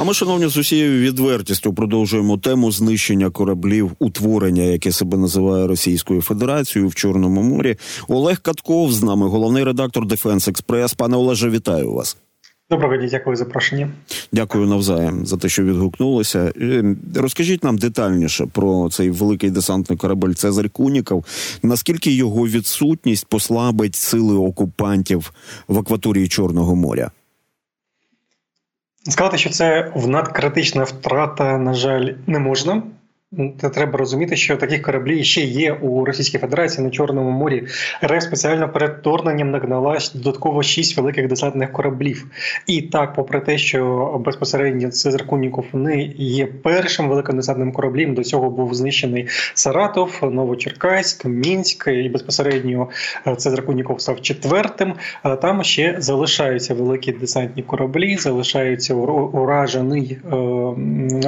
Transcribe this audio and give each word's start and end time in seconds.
А 0.00 0.04
ми, 0.04 0.14
шановні, 0.14 0.46
з 0.46 0.56
усією 0.56 1.00
відвертістю 1.00 1.74
продовжуємо 1.74 2.38
тему 2.38 2.72
знищення 2.72 3.30
кораблів 3.30 3.92
утворення, 3.98 4.62
яке 4.62 4.92
себе 4.92 5.18
називає 5.18 5.66
Російською 5.66 6.22
Федерацією 6.22 6.88
в 6.88 6.94
Чорному 6.94 7.42
морі. 7.42 7.76
Олег 8.08 8.40
Катков 8.42 8.92
з 8.92 9.02
нами, 9.02 9.28
головний 9.28 9.64
редактор 9.64 10.06
Defense 10.06 10.48
Express. 10.48 10.94
Пане 10.94 11.16
Олеже, 11.16 11.50
вітаю 11.50 11.92
вас. 11.92 12.16
Доброго 12.70 12.96
дня, 12.96 13.08
дякую 13.10 13.36
за 13.36 13.44
запрошення. 13.44 13.88
Дякую 14.32 14.66
навзаєм 14.66 15.26
за 15.26 15.36
те, 15.36 15.48
що 15.48 15.64
відгукнулися. 15.64 16.52
Е, 16.60 16.96
розкажіть 17.14 17.64
нам 17.64 17.78
детальніше 17.78 18.46
про 18.52 18.88
цей 18.90 19.10
великий 19.10 19.50
десантний 19.50 19.98
корабель 19.98 20.32
Цезарь 20.32 20.70
Куніков. 20.70 21.24
Наскільки 21.62 22.12
його 22.12 22.46
відсутність 22.46 23.26
послабить 23.26 23.96
сили 23.96 24.34
окупантів 24.34 25.32
в 25.68 25.78
акваторії 25.78 26.28
Чорного 26.28 26.76
моря? 26.76 27.10
Сказати, 29.10 29.38
що 29.38 29.50
це 29.50 29.92
надкритична 30.06 30.82
втрата, 30.82 31.58
на 31.58 31.74
жаль, 31.74 32.12
не 32.26 32.38
можна. 32.38 32.82
Треба 33.74 33.98
розуміти, 33.98 34.36
що 34.36 34.56
таких 34.56 34.82
кораблів 34.82 35.24
ще 35.24 35.40
є 35.40 35.72
у 35.72 36.04
Російській 36.04 36.38
Федерації 36.38 36.84
на 36.84 36.90
Чорному 36.90 37.30
морі. 37.30 37.66
РФ 38.04 38.22
спеціально 38.22 38.68
перед 38.68 38.98
вторгненням 39.00 39.50
нагнала 39.50 39.98
додатково 40.14 40.62
шість 40.62 40.96
великих 40.96 41.28
десантних 41.28 41.72
кораблів. 41.72 42.26
І 42.66 42.82
так, 42.82 43.14
попри 43.14 43.40
те, 43.40 43.58
що 43.58 44.06
безпосередньо 44.24 44.88
Цезар 44.90 45.26
Куніков 45.26 45.64
не 45.72 46.02
є 46.16 46.46
першим 46.46 47.08
великим 47.08 47.36
десантним 47.36 47.72
кораблем, 47.72 48.14
до 48.14 48.24
цього 48.24 48.50
був 48.50 48.74
знищений 48.74 49.28
Саратов, 49.54 50.18
Новочеркаськ, 50.22 51.24
Мінськ 51.24 51.88
і 51.88 52.08
безпосередньо 52.08 52.88
е, 53.26 53.36
Цезар 53.36 53.66
Куніков 53.66 54.00
став 54.00 54.20
четвертим. 54.20 54.94
Там 55.42 55.64
ще 55.64 55.96
залишаються 55.98 56.74
великі 56.74 57.12
десантні 57.12 57.62
кораблі, 57.62 58.16
залишаються 58.16 58.94
уражений 58.94 60.18
е, 60.24 60.34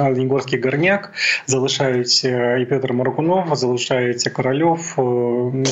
Оленігорський 0.01 0.61
горняк, 0.61 1.13
залишаються 1.93 2.23
залишаються 2.23 2.57
і 2.57 2.65
Петр 2.65 2.93
Маркунов, 2.93 3.55
залишається 3.55 4.29
Корольов. 4.29 4.95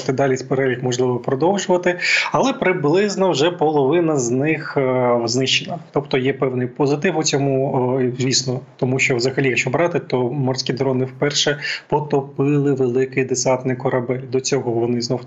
Та 0.06 0.14
далі 0.14 0.36
перелік 0.50 0.84
можливо 0.84 1.20
продовжувати, 1.20 2.00
але 2.32 2.54
приблизно 2.54 3.32
вже 3.32 3.52
половина 3.52 4.18
з 4.18 4.32
них 4.32 4.78
е, 4.78 5.20
знищена. 5.26 5.80
Тобто 5.92 6.18
є 6.18 6.34
певний 6.34 6.68
позитив 6.68 7.18
у 7.18 7.24
цьому, 7.24 8.12
звісно, 8.20 8.60
тому 8.78 9.00
що 9.00 9.16
взагалі, 9.16 9.50
якщо 9.50 9.70
брати, 9.70 10.00
то 10.00 10.32
морські 10.32 10.74
дрони 10.74 11.06
вперше 11.06 11.60
потопили 11.90 12.74
великий 12.74 13.26
десантний 13.26 13.76
корабель. 13.76 14.22
До 14.32 14.40
цього 14.40 14.72
вони 14.72 15.02
знов 15.02 15.22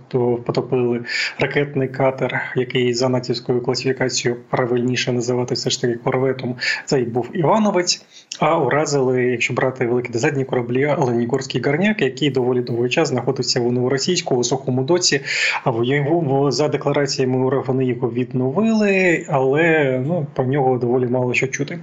потопили 0.46 1.00
ракетний 1.38 1.88
катер, 1.88 2.40
який 2.56 2.94
за 2.94 3.08
натівською 3.08 3.60
класифікацією 3.60 4.40
правильніше 4.50 5.12
називати 5.12 5.54
все 5.54 5.70
ж 5.70 5.80
таки 5.80 5.94
корветом. 5.94 6.56
Цей 6.84 7.04
був 7.04 7.30
Івановець. 7.32 8.04
А 8.40 8.58
уразили, 8.58 9.24
якщо 9.24 9.54
брати 9.54 9.86
великі 9.86 10.12
десантні 10.12 10.44
кораблі, 10.44 10.83
Оленігорський 10.86 11.60
гарняк, 11.60 12.02
який 12.02 12.30
доволі 12.30 12.60
довгий 12.60 12.90
час 12.90 13.08
знаходився 13.08 13.60
в 13.60 13.72
новоросійську 13.72 14.36
високому 14.36 14.82
доці. 14.82 15.20
А 15.64 15.70
в 15.70 15.84
його 15.84 16.50
за 16.50 16.68
деклараціями 16.68 17.62
вони 17.66 17.84
його 17.84 18.10
відновили, 18.10 19.26
але 19.28 20.02
ну 20.06 20.26
про 20.34 20.44
нього 20.44 20.78
доволі 20.78 21.06
мало 21.06 21.34
що 21.34 21.46
чути. 21.46 21.78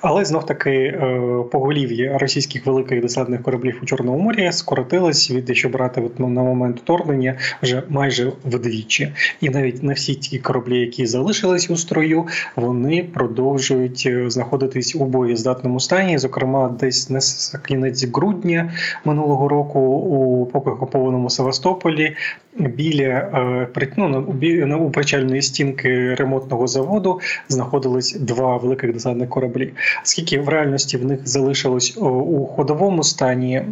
Але 0.00 0.24
знов 0.24 0.46
таки 0.46 0.70
е, 0.70 1.20
поголів'я 1.52 2.18
російських 2.18 2.66
великих 2.66 3.00
десантних 3.00 3.42
кораблів 3.42 3.78
у 3.82 3.86
Чорному 3.86 4.18
морі 4.18 4.52
скоротилось 4.52 5.30
від 5.30 5.48
якщо 5.48 5.68
брати 5.68 6.00
от, 6.00 6.18
ну, 6.18 6.28
на 6.28 6.42
момент 6.42 6.80
вторгнення 6.80 7.38
вже 7.62 7.82
майже 7.88 8.32
вдвічі, 8.44 9.12
і 9.40 9.50
навіть 9.50 9.82
не 9.82 9.92
всі 9.92 10.14
ті 10.14 10.38
кораблі, 10.38 10.80
які 10.80 11.06
залишились 11.06 11.70
у 11.70 11.76
строю, 11.76 12.26
вони 12.56 13.04
продовжують 13.14 14.02
е, 14.06 14.30
знаходитись 14.30 14.96
у 14.96 15.04
боєздатному 15.04 15.80
стані. 15.80 16.18
Зокрема, 16.18 16.68
десь 16.80 17.10
на 17.10 17.20
кінець 17.66 18.04
грудня 18.04 18.72
минулого 19.04 19.48
року 19.48 19.80
у 19.80 20.46
поки 20.46 20.70
окупованому 20.70 21.30
Севастополі 21.30 22.16
біля 22.58 23.02
е, 23.02 23.68
ну, 24.66 24.78
у 24.78 24.90
причальної 24.90 25.42
стінки 25.42 26.14
ремонтного 26.14 26.66
заводу 26.66 27.20
знаходились 27.48 28.12
два 28.12 28.56
великих 28.56 28.92
десантних 28.92 29.28
кораблі. 29.28 29.72
Скільки 30.02 30.38
в 30.40 30.48
реальності 30.48 30.96
в 30.96 31.04
них 31.04 31.20
залишилось 31.24 31.96
у 31.96 32.46
ходовому 32.46 33.02
стані? 33.02 33.62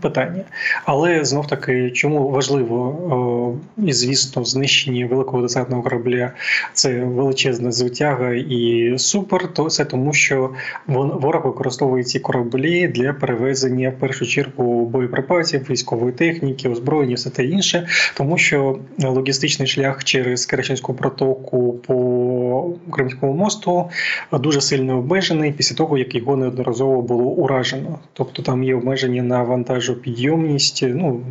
Питання, 0.00 0.44
але 0.84 1.24
знов 1.24 1.46
таки, 1.46 1.90
чому 1.90 2.28
важливо 2.28 3.58
і 3.78 3.92
звісно, 3.92 4.44
знищення 4.44 5.06
великого 5.06 5.42
десантного 5.42 5.82
корабля 5.82 6.30
це 6.72 7.04
величезна 7.04 7.72
звитяга 7.72 8.32
і 8.32 8.94
супер. 8.98 9.52
То 9.52 9.70
це 9.70 9.84
тому, 9.84 10.12
що 10.12 10.50
ворог 10.86 11.46
використовує 11.46 12.04
ці 12.04 12.20
кораблі 12.20 12.88
для 12.88 13.12
перевезення 13.12 13.90
в 13.90 14.00
першу 14.00 14.26
чергу 14.26 14.86
боєприпасів, 14.86 15.70
військової 15.70 16.12
техніки, 16.12 16.68
озброєння, 16.68 17.14
все 17.14 17.30
те 17.30 17.44
інше, 17.44 17.86
тому 18.14 18.38
що 18.38 18.78
логістичний 18.98 19.68
шлях 19.68 20.04
через 20.04 20.46
Керченську 20.46 20.94
протоку 20.94 21.72
по 21.86 22.74
Кримському 22.92 23.32
мосту 23.32 23.90
дуже 24.32 24.60
сильно 24.60 24.98
обмежений 24.98 25.52
після 25.52 25.76
того, 25.76 25.98
як 25.98 26.14
його 26.14 26.36
неодноразово 26.36 27.02
було 27.02 27.24
уражено. 27.24 27.98
Тобто 28.12 28.42
там 28.42 28.64
є 28.64 28.74
обмеження 28.74 29.22
на 29.22 29.42
вантажі 29.42 29.65
вантажопідйомність. 29.66 30.84
Ну 30.86 31.22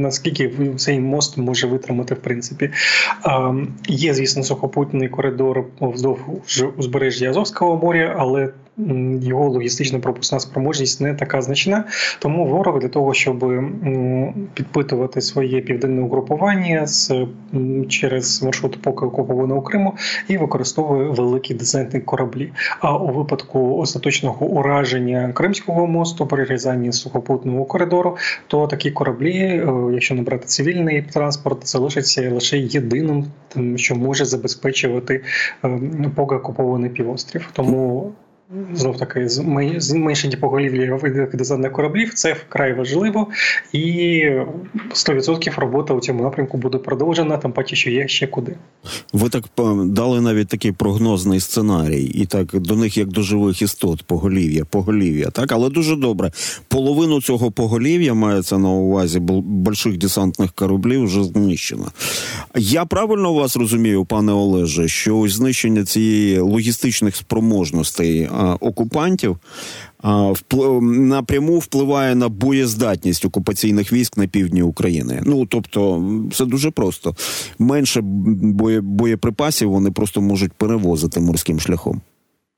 наскільки 0.00 0.74
цей 0.76 1.00
мост 1.00 1.38
може 1.38 1.66
витримати, 1.66 2.14
в 2.14 2.18
принципі, 2.18 2.70
є, 3.88 4.14
звісно, 4.14 4.42
сухопутний 4.42 5.08
коридор 5.08 5.64
вздовж 5.80 6.64
узбережжя 6.76 7.30
Азовського 7.30 7.76
моря, 7.76 8.16
але 8.18 8.48
його 9.20 9.48
логістична 9.48 9.98
пропускна 9.98 10.40
спроможність 10.40 11.00
не 11.00 11.14
така 11.14 11.42
значна. 11.42 11.84
Тому 12.18 12.46
ворог 12.46 12.80
для 12.80 12.88
того, 12.88 13.14
щоб 13.14 13.52
підпитувати 14.54 15.20
своє 15.20 15.60
південне 15.60 16.02
угрупування 16.02 16.86
з 16.86 17.12
через 17.88 18.42
маршрут 18.42 18.82
поки 18.82 19.06
окупованого 19.06 19.62
Криму 19.62 19.94
і 20.28 20.36
використовує 20.36 21.08
великі 21.08 21.54
десантні 21.54 22.00
кораблі. 22.00 22.52
А 22.80 22.96
у 22.96 23.12
випадку 23.12 23.76
остаточного 23.76 24.46
ураження 24.46 25.32
Кримського 25.32 25.86
мосту, 25.86 26.26
перерізання 26.26 26.92
сухопутного 26.92 27.64
коридору, 27.64 28.16
то 28.46 28.66
такі 28.66 28.90
кораблі, 28.90 29.36
е, 29.36 29.90
якщо 29.92 30.14
не 30.14 30.22
брати 30.22 30.46
цивільний 30.46 31.02
транспорт, 31.02 31.68
залишаться 31.68 32.30
лише 32.30 32.58
єдиним, 32.58 33.24
що 33.76 33.94
може 33.96 34.24
забезпечувати 34.24 35.24
е, 35.64 35.80
поки 36.16 36.34
окупований 36.34 36.90
півострів. 36.90 37.48
Тому 37.52 38.12
знов 38.74 38.96
таки 38.96 39.28
зменшення 39.78 40.36
поголів'я 40.40 40.98
десантних 41.32 41.72
кораблів 41.72 42.14
це 42.14 42.32
вкрай 42.32 42.74
важливо, 42.74 43.28
і 43.72 44.22
100% 44.90 45.60
робота 45.60 45.94
у 45.94 46.00
цьому 46.00 46.22
напрямку 46.22 46.58
буде 46.58 46.78
продовжена, 46.78 47.36
там 47.36 47.52
паче, 47.52 47.76
що 47.76 47.90
є 47.90 48.08
ще 48.08 48.26
куди. 48.26 48.56
Ви 49.12 49.28
так 49.28 49.44
дали 49.86 50.20
навіть 50.20 50.48
такий 50.48 50.72
прогнозний 50.72 51.40
сценарій, 51.40 52.04
і 52.04 52.26
так 52.26 52.46
до 52.60 52.76
них 52.76 52.96
як 52.96 53.08
до 53.08 53.22
живих 53.22 53.62
істот, 53.62 54.02
поголів'я, 54.02 54.64
поголів'я, 54.64 55.30
так, 55.30 55.52
але 55.52 55.68
дуже 55.68 55.96
добре. 55.96 56.30
Половину 56.68 57.20
цього 57.20 57.50
поголів'я 57.50 58.14
мається 58.14 58.58
на 58.58 58.68
увазі 58.68 59.18
больших 59.20 59.98
десантних 59.98 60.52
кораблів 60.52 61.04
вже 61.04 61.24
знищено. 61.24 61.92
Я 62.56 62.84
правильно 62.84 63.34
вас 63.34 63.56
розумію, 63.56 64.04
пане 64.04 64.32
Олеже, 64.32 64.88
що 64.88 65.18
ось 65.18 65.32
знищення 65.32 65.84
цієї 65.84 66.38
логістичних 66.38 67.16
спроможностей 67.16 68.28
окупантів 68.60 69.38
напряму 70.82 71.58
впливає 71.58 72.14
на 72.14 72.28
боєздатність 72.28 73.24
окупаційних 73.24 73.92
військ 73.92 74.16
на 74.16 74.26
півдні 74.26 74.62
України. 74.62 75.22
Ну 75.24 75.46
тобто, 75.46 76.04
це 76.32 76.44
дуже 76.44 76.70
просто 76.70 77.14
менше 77.58 78.00
боєприпасів 78.82 79.70
вони 79.70 79.90
просто 79.90 80.20
можуть 80.20 80.52
перевозити 80.52 81.20
морським 81.20 81.60
шляхом. 81.60 82.00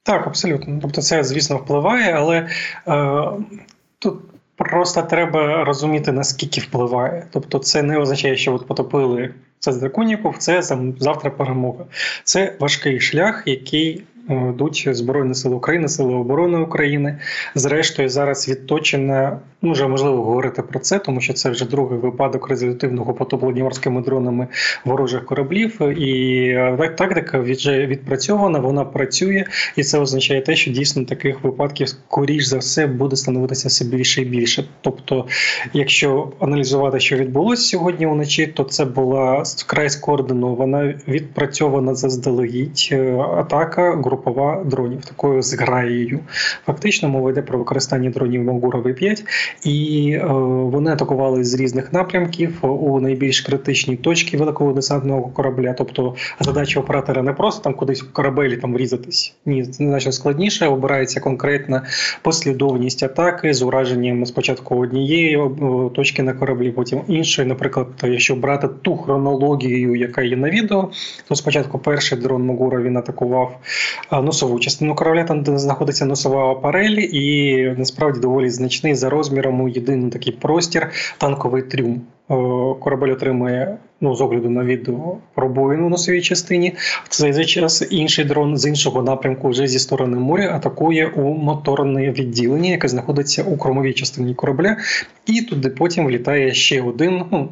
Так, 0.02 0.26
абсолютно. 0.26 0.78
Тобто, 0.82 1.02
це 1.02 1.24
звісно 1.24 1.56
впливає, 1.56 2.12
але 2.12 2.48
е, 2.88 3.24
тут. 3.98 4.14
Просто 4.56 5.02
треба 5.02 5.64
розуміти 5.64 6.12
наскільки 6.12 6.60
впливає. 6.60 7.26
Тобто, 7.30 7.58
це 7.58 7.82
не 7.82 7.98
означає, 7.98 8.36
що 8.36 8.54
от 8.54 8.66
потопили 8.66 9.34
це 9.58 9.72
з 9.72 9.76
драконіків, 9.76 10.34
це 10.38 10.62
завтра 10.98 11.30
перемога. 11.30 11.84
Це 12.24 12.56
важкий 12.60 13.00
шлях, 13.00 13.42
який 13.46 14.02
йдуть 14.28 14.88
Збройні 14.90 15.34
Сили 15.34 15.54
України, 15.54 15.88
Сили 15.88 16.14
оборони 16.14 16.58
України. 16.58 17.18
Зрештою, 17.54 18.08
зараз 18.08 18.48
відточена, 18.48 19.38
ну 19.62 19.72
вже 19.72 19.88
можливо 19.88 20.22
говорити 20.22 20.62
про 20.62 20.78
це, 20.78 20.98
тому 20.98 21.20
що 21.20 21.32
це 21.32 21.50
вже 21.50 21.68
другий 21.68 21.98
випадок 21.98 22.48
результативного 22.48 23.14
потоплення 23.14 23.62
морськими 23.62 24.02
дронами 24.02 24.46
ворожих 24.84 25.24
кораблів. 25.24 25.82
І 25.98 26.44
е, 26.48 26.94
тактика 26.98 27.38
вже 27.38 27.86
відпрацьована, 27.86 28.58
вона 28.58 28.84
працює, 28.84 29.44
і 29.76 29.82
це 29.82 29.98
означає 29.98 30.40
те, 30.40 30.56
що 30.56 30.70
дійсно 30.70 31.04
таких 31.04 31.44
випадків 31.44 31.88
скоріш 31.88 32.44
за 32.44 32.58
все 32.58 32.86
буде 32.86 33.16
становитися 33.16 33.68
все 33.68 33.84
більше 33.84 34.22
і 34.22 34.24
більше. 34.24 34.64
Тобто, 34.80 35.26
якщо 35.72 36.32
аналізувати, 36.40 37.00
що 37.00 37.16
відбулося 37.16 37.62
сьогодні 37.62 38.06
вночі, 38.06 38.46
то 38.46 38.64
це 38.64 38.84
була 38.84 39.42
вкрай 39.42 39.90
скоординована, 39.90 40.94
відпрацьована 41.08 41.94
заздалегідь 41.94 42.88
е, 42.92 43.16
атака 43.38 43.96
групова 44.12 44.64
дронів, 44.64 45.04
такою 45.04 45.42
зграєю. 45.42 46.20
Фактично, 46.66 47.08
мова 47.08 47.30
йде 47.30 47.42
про 47.42 47.58
використання 47.58 48.10
дронів 48.10 48.42
Могурови 48.42 48.92
5 48.92 49.24
і 49.64 50.10
е, 50.12 50.26
вони 50.72 50.90
атакували 50.90 51.44
з 51.44 51.54
різних 51.54 51.92
напрямків 51.92 52.58
у 52.62 53.00
найбільш 53.00 53.40
критичні 53.40 53.96
точки 53.96 54.36
великого 54.36 54.72
десантного 54.72 55.22
корабля. 55.22 55.74
Тобто 55.78 56.14
задача 56.40 56.80
оператора 56.80 57.22
не 57.22 57.32
просто 57.32 57.62
там 57.62 57.74
кудись 57.74 58.02
в 58.02 58.12
корабелі 58.12 58.56
там 58.56 58.74
врізатись. 58.74 59.34
Ні, 59.46 59.62
це 59.64 59.84
значно 59.84 60.12
складніше. 60.12 60.66
Обирається 60.66 61.20
конкретна 61.20 61.82
послідовність 62.22 63.02
атаки 63.02 63.54
з 63.54 63.62
ураженням 63.62 64.26
спочатку 64.26 64.76
однієї 64.76 65.36
е, 65.36 65.50
точки 65.94 66.22
на 66.22 66.32
кораблі, 66.32 66.70
потім 66.70 67.00
іншої. 67.08 67.48
Наприклад, 67.48 67.86
якщо 68.02 68.36
брати 68.36 68.68
ту 68.82 68.96
хронологію, 68.96 69.96
яка 69.96 70.22
є 70.22 70.36
на 70.36 70.50
відео, 70.50 70.90
то 71.28 71.34
спочатку 71.34 71.78
перший 71.78 72.18
дрон 72.18 72.42
Могура 72.42 72.82
він 72.82 72.96
атакував 72.96 73.56
е, 73.56 74.01
носову 74.10 74.60
частину 74.60 74.94
корабля, 74.94 75.24
там 75.24 75.58
знаходиться 75.58 76.06
носова 76.06 76.52
апарель, 76.52 76.98
і 77.12 77.74
насправді 77.78 78.20
доволі 78.20 78.50
значний 78.50 78.94
за 78.94 79.10
розміром 79.10 79.60
у 79.60 79.68
єдиний 79.68 80.10
такий 80.10 80.32
простір 80.32 80.90
танковий 81.18 81.62
трюм. 81.62 82.02
Е, 82.30 82.34
корабель 82.80 83.12
отримує 83.12 83.76
ну, 84.00 84.16
з 84.16 84.20
огляду 84.20 84.50
на 84.50 84.64
відео 84.64 85.16
пробоїну 85.34 85.88
на 85.88 85.96
своїй 85.96 86.22
частині. 86.22 86.72
В 87.04 87.08
цей 87.08 87.32
же 87.32 87.44
час 87.44 87.86
інший 87.90 88.24
дрон 88.24 88.56
з 88.56 88.66
іншого 88.66 89.02
напрямку, 89.02 89.48
вже 89.48 89.66
зі 89.66 89.78
сторони 89.78 90.16
моря, 90.16 90.52
атакує 90.56 91.06
у 91.06 91.34
моторне 91.34 92.10
відділення, 92.10 92.70
яке 92.70 92.88
знаходиться 92.88 93.42
у 93.42 93.56
кормовій 93.56 93.92
частині 93.92 94.34
корабля, 94.34 94.76
і 95.26 95.40
туди 95.40 95.68
потім 95.68 96.06
влітає 96.06 96.54
ще 96.54 96.82
один. 96.82 97.24
ну, 97.32 97.48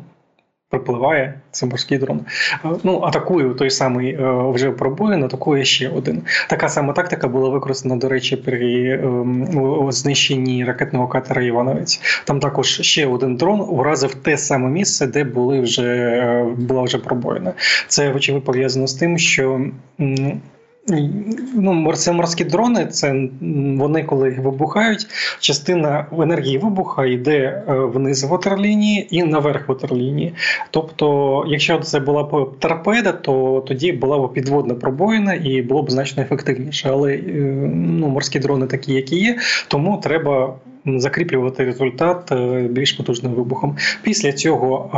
Припливає 0.70 1.40
це 1.50 1.66
морський 1.66 1.98
дрон. 1.98 2.20
Е, 2.64 2.68
ну, 2.82 3.00
атакує 3.00 3.54
той 3.54 3.70
самий 3.70 4.14
е, 4.14 4.50
вже 4.52 4.70
пробоїн, 4.70 5.24
атакує 5.24 5.64
ще 5.64 5.88
один. 5.88 6.22
Така 6.48 6.68
сама 6.68 6.92
тактика 6.92 7.28
була 7.28 7.48
використана, 7.48 7.96
до 7.96 8.08
речі, 8.08 8.36
при 8.36 8.92
ем, 8.92 9.92
знищенні 9.92 10.64
ракетного 10.64 11.08
катера 11.08 11.42
Івановець. 11.42 12.22
Там 12.24 12.40
також 12.40 12.80
ще 12.80 13.06
один 13.06 13.36
дрон 13.36 13.60
уразив 13.68 14.14
те 14.14 14.36
саме 14.36 14.68
місце, 14.68 15.06
де 15.06 15.24
були 15.24 15.60
вже 15.60 15.82
е, 15.82 16.46
була 16.58 16.82
вже 16.82 16.98
пробоїна. 16.98 17.52
Це 17.88 18.12
вочевидь 18.12 18.44
пов'язано 18.44 18.86
з 18.86 18.94
тим, 18.94 19.18
що 19.18 19.60
Ну, 21.54 21.92
це 21.94 22.12
морські 22.12 22.44
дрони, 22.44 22.86
це 22.86 23.28
вони 23.78 24.04
коли 24.04 24.30
вибухають, 24.30 25.06
частина 25.40 26.06
енергії 26.12 26.58
вибуха 26.58 27.06
йде 27.06 27.64
е, 27.68 27.74
вниз 27.74 28.24
ватерлінії 28.24 29.16
і 29.16 29.22
наверх 29.22 29.68
ватерлінії. 29.68 30.34
Тобто, 30.70 31.44
якщо 31.48 31.78
це 31.78 32.00
була 32.00 32.22
б 32.22 32.48
торпеда, 32.58 33.12
то 33.12 33.64
тоді 33.68 33.92
була 33.92 34.18
б 34.18 34.32
підводна 34.32 34.74
пробоїна 34.74 35.34
і 35.34 35.62
було 35.62 35.82
б 35.82 35.90
значно 35.90 36.22
ефективніше. 36.22 36.88
Але 36.92 37.14
е, 37.14 37.20
ну, 37.74 38.08
морські 38.08 38.38
дрони 38.38 38.66
такі, 38.66 38.92
які 38.92 39.16
є, 39.16 39.38
тому 39.68 40.00
треба 40.02 40.54
закріплювати 40.86 41.64
результат 41.64 42.32
е, 42.32 42.68
більш 42.70 42.92
потужним 42.92 43.32
вибухом. 43.32 43.76
Після 44.02 44.32
цього 44.32 44.90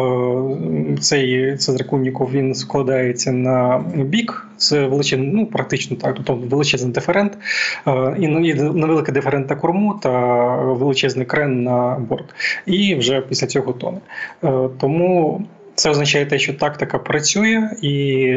е, 0.97 1.01
цей 1.01 1.57
цезрикунніков 1.57 2.31
він 2.33 2.55
складається 2.55 3.33
на 3.33 3.85
бік. 3.97 4.49
Це 4.57 4.87
величезний, 4.87 5.31
ну 5.33 5.47
практично 5.47 5.97
так, 5.97 6.15
тобто 6.15 6.35
величезний 6.35 6.93
диферент, 6.93 7.39
е, 7.87 8.17
і 8.19 8.29
невеликий 8.29 9.15
диферент 9.15 9.51
на 9.51 9.57
корму 9.57 9.99
та 10.03 10.11
величезний 10.57 11.27
крен 11.27 11.63
на 11.63 11.97
борт. 12.09 12.35
І 12.67 12.95
вже 12.95 13.21
після 13.21 13.47
цього 13.47 13.73
тоне. 13.73 13.99
Тому 14.81 15.41
це 15.75 15.91
означає 15.91 16.27
те, 16.27 16.39
що 16.39 16.55
тактика 16.55 16.99
працює, 16.99 17.71
і, 17.83 18.37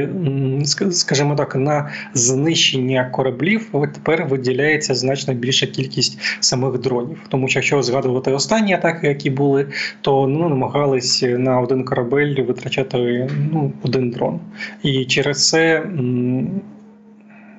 скажімо 0.92 1.36
так, 1.36 1.56
на 1.56 1.90
знищення 2.14 3.10
кораблів 3.14 3.70
тепер 3.94 4.26
виділяється 4.26 4.96
значно 4.96 5.34
більша 5.34 5.68
кількість 5.68 6.20
самих 6.40 6.80
дронів. 6.80 7.18
Тому 7.30 7.48
що 7.48 7.60
якщо 7.60 7.84
згадувати 7.84 8.32
останні 8.32 8.74
атаки, 8.74 9.08
які 9.08 9.30
були, 9.30 9.68
то 10.02 10.28
ну 10.28 10.50
намагались 10.50 11.24
на 11.28 11.60
один 11.60 11.84
корабель 11.84 12.42
витрачати 12.42 13.30
ну, 13.52 13.72
один 13.84 14.10
дрон. 14.10 14.40
І 14.84 15.06
через 15.06 15.50
це 15.50 15.84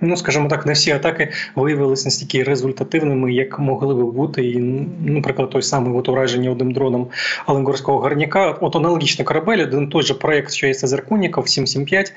ну 0.00 0.16
скажімо 0.16 0.48
так, 0.48 0.66
не 0.66 0.72
всі 0.72 0.90
атаки 0.90 1.32
виявилися 1.54 2.06
настільки 2.06 2.42
результативними, 2.42 3.32
як 3.32 3.58
могли 3.58 3.94
би 3.94 4.04
бути. 4.04 4.44
І, 4.44 4.58
наприклад, 5.06 5.50
той 5.50 5.62
самий 5.62 5.98
от 5.98 6.08
ураження 6.08 6.50
одним 6.50 6.72
дроном 6.72 7.06
Аленгорського 7.46 7.98
гарняка. 7.98 8.50
От 8.50 8.76
аналогічний 8.76 9.24
корабель, 9.24 9.58
один 9.58 9.88
той 9.88 10.02
же 10.02 10.14
проект, 10.14 10.52
що 10.52 10.66
є 10.66 10.74
Зеркуніков 10.74 11.48
775, 11.48 12.12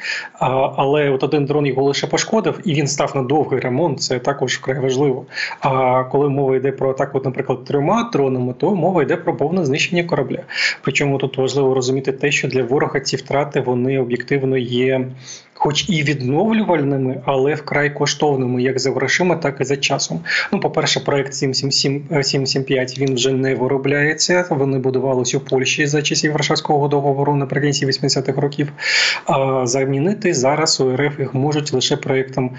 але 0.77 1.09
от 1.09 1.23
один 1.23 1.45
дрон 1.45 1.65
його 1.65 1.83
лише 1.83 2.07
пошкодив, 2.07 2.59
і 2.63 2.73
він 2.73 2.87
став 2.87 3.11
на 3.15 3.21
довгий 3.21 3.59
ремонт. 3.59 4.01
Це 4.01 4.19
також 4.19 4.57
вкрай 4.57 4.79
важливо. 4.79 5.25
А 5.59 6.03
коли 6.03 6.29
мова 6.29 6.55
йде 6.55 6.71
про 6.71 6.89
атаку, 6.89 7.17
от, 7.17 7.25
наприклад, 7.25 7.65
трьома 7.65 8.09
дронами, 8.13 8.53
то 8.57 8.75
мова 8.75 9.03
йде 9.03 9.15
про 9.15 9.37
повне 9.37 9.65
знищення 9.65 10.03
корабля. 10.03 10.39
Причому 10.81 11.17
тут 11.17 11.37
важливо 11.37 11.73
розуміти 11.73 12.11
те, 12.11 12.31
що 12.31 12.47
для 12.47 12.63
ворога 12.63 12.99
ці 12.99 13.15
втрати 13.15 13.59
вони 13.59 13.99
об'єктивно 13.99 14.57
є 14.57 15.05
хоч 15.59 15.89
і 15.89 16.03
відновлювальними, 16.03 17.21
але 17.25 17.55
вкрай 17.55 17.93
коштовними, 17.93 18.61
як 18.61 18.79
за 18.79 18.91
грошима, 18.91 19.35
так 19.35 19.61
і 19.61 19.63
за 19.63 19.77
часом. 19.77 20.19
Ну, 20.51 20.59
по-перше, 20.59 20.99
проект 20.99 21.33
775 21.33 22.99
він 22.99 23.15
вже 23.15 23.31
не 23.31 23.55
виробляється. 23.55 24.45
Вони 24.49 24.79
будувалися 24.79 25.37
у 25.37 25.41
Польщі 25.41 25.87
за 25.87 26.01
часів 26.01 26.31
Варшавського 26.31 26.87
договору 26.87 27.35
наприкінці 27.35 27.85
80-х 27.85 28.41
років. 28.41 28.71
А 29.25 29.67
замінити 29.67 30.33
зараз 30.33 30.81
у 30.81 30.97
РФ 30.97 31.19
їх 31.19 31.33
можуть 31.33 31.73
лише 31.73 31.97
проектом 31.97 32.51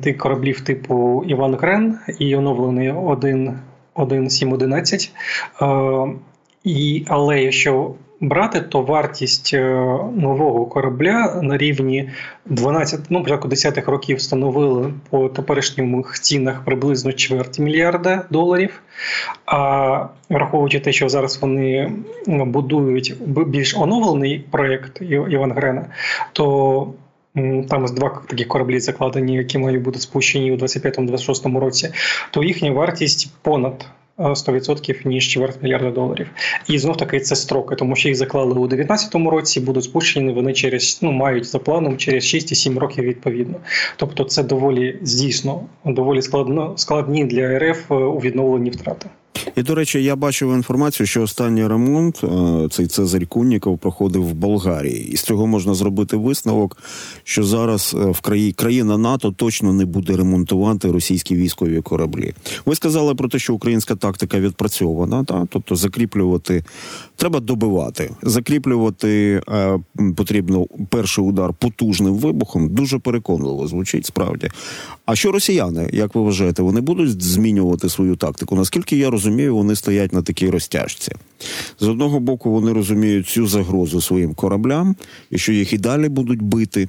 тих 0.00 0.18
кораблів 0.18 0.60
типу 0.60 1.24
Іван 1.28 1.54
Грен 1.54 1.98
і 2.18 2.36
оновлений 2.36 2.92
1.7.11. 2.92 5.10
І 6.64 7.04
але 7.08 7.42
якщо 7.42 7.94
брати, 8.28 8.60
то 8.60 8.82
вартість 8.82 9.50
е, 9.54 9.60
нового 10.16 10.66
корабля 10.66 11.40
на 11.42 11.56
рівні 11.56 12.10
12, 12.46 13.00
ну 13.10 13.22
початку 13.22 13.48
10-х 13.48 13.90
років 13.90 14.16
встановили 14.16 14.92
по 15.10 15.28
теперішніх 15.28 16.20
цінах 16.20 16.64
приблизно 16.64 17.12
чверть 17.12 17.58
мільярда 17.58 18.24
доларів. 18.30 18.82
А 19.46 20.06
враховуючи 20.30 20.80
те, 20.80 20.92
що 20.92 21.08
зараз 21.08 21.38
вони 21.42 21.92
будують 22.26 23.14
більш 23.26 23.76
оновлений 23.76 24.44
проєкт 24.50 25.02
Іван 25.02 25.52
Грена, 25.52 25.86
то 26.32 26.94
там 27.68 27.84
два 27.86 28.22
такі 28.26 28.44
кораблі 28.44 28.80
закладені, 28.80 29.36
які 29.36 29.58
мають 29.58 29.82
бути 29.82 29.98
спущені 29.98 30.52
у 30.52 30.56
25-26 30.56 31.58
році, 31.58 31.92
то 32.30 32.42
їхня 32.42 32.72
вартість 32.72 33.32
понад 33.42 33.86
100% 34.18 35.06
ніж 35.06 35.28
чверть 35.28 35.62
мільярда 35.62 35.90
доларів. 35.90 36.30
І 36.68 36.78
знов 36.78 36.96
таки 36.96 37.20
це 37.20 37.36
строки, 37.36 37.74
тому 37.74 37.96
що 37.96 38.08
їх 38.08 38.16
заклали 38.16 38.50
у 38.50 38.68
2019 38.68 39.14
році, 39.14 39.60
будуть 39.60 39.84
спущені 39.84 40.32
вони 40.32 40.52
через 40.52 40.98
ну 41.02 41.12
мають 41.12 41.46
за 41.46 41.58
планом 41.58 41.96
через 41.96 42.24
6-7 42.24 42.78
років 42.78 43.04
відповідно. 43.04 43.56
Тобто, 43.96 44.24
це 44.24 44.42
доволі 44.42 44.98
здійсно 45.02 45.60
доволі 45.84 46.22
складно 46.22 46.72
складні 46.76 47.24
для 47.24 47.58
РФ 47.58 47.90
е, 47.90 47.94
у 47.94 48.18
відновленні 48.18 48.70
втрати. 48.70 49.08
І 49.56 49.62
до 49.62 49.74
речі, 49.74 50.02
я 50.02 50.16
бачив 50.16 50.54
інформацію, 50.54 51.06
що 51.06 51.22
останній 51.22 51.66
ремонт 51.66 52.20
е, 52.24 52.68
цей 52.70 52.86
Цезарь 52.86 53.26
Кунніков 53.26 53.78
проходив 53.78 54.28
в 54.28 54.34
Болгарії, 54.34 55.08
і 55.12 55.16
з 55.16 55.22
цього 55.22 55.46
можна 55.46 55.74
зробити 55.74 56.16
висновок, 56.16 56.76
що 57.24 57.44
зараз 57.44 57.96
е, 57.98 58.10
в 58.10 58.20
краї 58.20 58.52
країна 58.52 58.98
НАТО 58.98 59.34
точно 59.36 59.72
не 59.72 59.84
буде 59.84 60.16
ремонтувати 60.16 60.92
російські 60.92 61.36
військові 61.36 61.80
кораблі. 61.80 62.34
Ви 62.66 62.74
сказали 62.74 63.14
про 63.14 63.28
те, 63.28 63.38
що 63.38 63.54
українська 63.54 63.94
тактика 63.94 64.40
відпрацьована, 64.40 65.24
та 65.24 65.46
тобто 65.50 65.76
закріплювати 65.76 66.64
треба 67.16 67.40
добивати, 67.40 68.10
закріплювати 68.22 69.42
е, 69.48 69.78
потрібно 70.16 70.66
перший 70.88 71.24
удар 71.24 71.52
потужним 71.52 72.14
вибухом. 72.14 72.68
Дуже 72.68 72.98
переконливо 72.98 73.66
звучить 73.66 74.06
справді. 74.06 74.48
А 75.06 75.16
що 75.16 75.32
росіяни, 75.32 75.90
як 75.92 76.14
ви 76.14 76.22
вважаєте, 76.22 76.62
вони 76.62 76.80
будуть 76.80 77.22
змінювати 77.22 77.88
свою 77.88 78.16
тактику? 78.16 78.56
Наскільки 78.56 78.96
я 78.96 79.10
розумію, 79.10 79.23
вони 79.30 79.76
стоять 79.76 80.12
на 80.12 80.22
такій 80.22 80.50
розтяжці. 80.50 81.12
З 81.80 81.88
одного 81.88 82.20
боку, 82.20 82.50
вони 82.50 82.72
розуміють 82.72 83.28
цю 83.28 83.46
загрозу 83.46 84.00
своїм 84.00 84.34
кораблям, 84.34 84.96
і 85.30 85.38
що 85.38 85.52
їх 85.52 85.72
і 85.72 85.78
далі 85.78 86.08
будуть 86.08 86.42
бити. 86.42 86.88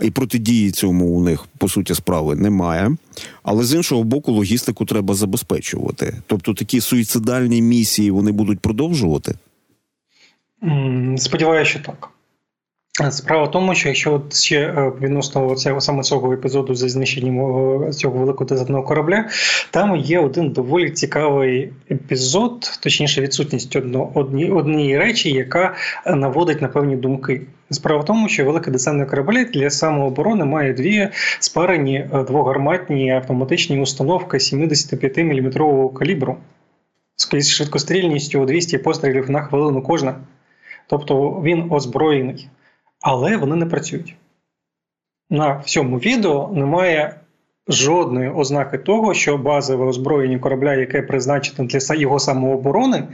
І 0.00 0.10
протидії 0.10 0.70
цьому 0.70 1.06
у 1.06 1.22
них 1.22 1.46
по 1.58 1.68
суті 1.68 1.94
справи 1.94 2.36
немає. 2.36 2.96
Але 3.42 3.64
з 3.64 3.74
іншого 3.74 4.04
боку, 4.04 4.32
логістику 4.32 4.84
треба 4.84 5.14
забезпечувати. 5.14 6.14
Тобто 6.26 6.54
такі 6.54 6.80
суїцидальні 6.80 7.62
місії 7.62 8.10
вони 8.10 8.32
будуть 8.32 8.60
продовжувати. 8.60 9.34
Сподіваюся, 11.16 11.70
що 11.70 11.80
так. 11.80 12.10
Справа 13.10 13.44
в 13.44 13.50
тому, 13.50 13.74
що 13.74 13.88
якщо 13.88 14.14
от 14.14 14.36
ще 14.36 14.60
е, 14.60 14.92
відносно 15.00 15.54
цього 15.54 15.80
саме 15.80 16.02
цього 16.02 16.32
епізоду 16.32 16.74
за 16.74 16.88
знищенням 16.88 17.92
цього 17.92 18.18
великого 18.18 18.44
дезертного 18.44 18.82
корабля, 18.82 19.28
там 19.70 19.96
є 19.96 20.18
один 20.18 20.50
доволі 20.50 20.90
цікавий 20.90 21.72
епізод, 21.90 22.78
точніше, 22.80 23.20
відсутність 23.20 23.76
одно, 23.76 24.10
одні, 24.14 24.50
однієї 24.50 24.98
речі, 24.98 25.30
яка 25.30 25.74
наводить 26.06 26.62
на 26.62 26.68
певні 26.68 26.96
думки. 26.96 27.42
Справа 27.70 28.02
в 28.02 28.04
тому, 28.04 28.28
що 28.28 28.44
великий 28.44 28.72
десантний 28.72 29.06
корабель 29.06 29.44
для 29.54 29.70
самооборони 29.70 30.44
має 30.44 30.72
дві 30.72 31.08
спарені 31.40 31.96
е, 31.96 32.22
двогарматні 32.22 33.10
автоматичні 33.10 33.80
установки 33.80 34.40
75 34.40 35.16
мм 35.18 35.50
калібру 35.94 36.36
з 37.16 37.48
швидкострільністю 37.48 38.44
200 38.44 38.78
пострілів 38.78 39.30
на 39.30 39.42
хвилину 39.42 39.82
кожна. 39.82 40.14
Тобто 40.86 41.42
він 41.44 41.66
озброєний 41.70 42.48
але 43.00 43.36
вони 43.36 43.56
не 43.56 43.66
працюють. 43.66 44.14
На 45.30 45.58
всьому 45.58 45.98
відео 45.98 46.50
немає 46.54 47.20
жодної 47.68 48.30
ознаки 48.30 48.78
того, 48.78 49.14
що 49.14 49.36
базове 49.36 49.84
озброєння 49.84 50.38
корабля, 50.38 50.74
яке 50.74 51.02
призначене 51.02 51.68
для 51.68 51.94
його 51.94 52.18
самооборони, 52.18 53.04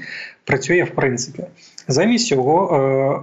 працює 0.45 0.83
в 0.85 0.95
принципі. 0.95 1.43
Замість 1.89 2.27
цього 2.27 2.77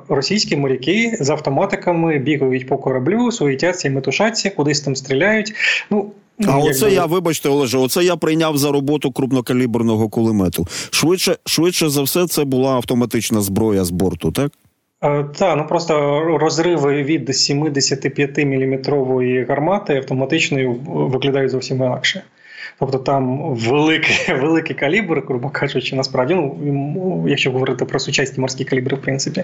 е, 0.10 0.14
російські 0.14 0.58
моряки 0.58 1.18
з 1.20 1.30
автоматиками 1.30 2.20
бігають 2.20 2.68
по 2.68 2.78
кораблю, 2.78 3.32
суетяться 3.32 3.88
і 3.88 3.92
метушаться, 3.92 4.50
кудись 4.50 4.82
там 4.82 4.96
стріляють. 4.96 5.54
Ну, 5.92 6.12
а 6.48 6.58
оце 6.58 6.86
би... 6.86 6.92
я, 6.92 7.06
вибачте, 7.06 7.50
Олеже, 7.50 7.78
оце 7.78 8.04
я 8.04 8.16
прийняв 8.16 8.58
за 8.58 8.72
роботу 8.72 9.12
крупнокаліберного 9.12 10.10
кулемету. 10.10 10.68
Швидше, 10.90 11.38
швидше 11.46 11.90
за 11.90 12.02
все, 12.02 12.28
це 12.28 12.44
була 12.44 12.72
автоматична 12.72 13.42
зброя 13.42 13.84
з 13.84 13.92
борту, 13.92 14.32
так? 14.32 14.52
Е, 15.04 15.24
так, 15.24 15.58
ну 15.58 15.68
просто 15.68 16.22
розриви 16.38 17.04
від 17.04 17.36
75 17.36 18.38
мм 18.38 18.82
гармати 19.50 19.96
автоматично 19.98 20.74
виглядають 20.86 21.52
зовсім 21.52 21.78
інакше. 21.78 22.24
Тобто 22.80 22.98
там 22.98 23.54
великий 23.54 24.36
великий 24.42 24.76
калібр, 24.76 25.24
грубо 25.28 25.50
кажучи, 25.50 25.96
насправді, 25.96 26.36
ну 26.36 27.26
якщо 27.28 27.52
говорити 27.52 27.86
про 27.86 28.00
сучасні 28.00 28.42
морські 28.42 28.66
калібри, 28.66 28.98
в 28.98 29.02
принципі, 29.02 29.44